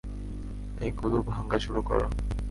[0.81, 1.99] এগুলো ভাঙা শুরু কর।